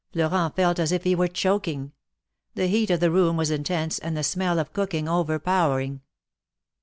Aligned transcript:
Florent 0.13 0.55
felt 0.55 0.79
as 0.79 0.91
if 0.91 1.03
he 1.03 1.13
were 1.13 1.27
choking. 1.27 1.91
The 2.55 2.65
heat 2.65 2.89
of 2.89 3.01
the 3.01 3.11
room 3.11 3.37
was 3.37 3.51
intense, 3.51 3.99
and 3.99 4.17
the 4.17 4.23
smell 4.23 4.57
of 4.57 4.73
cooking 4.73 5.07
overpowering. 5.07 6.01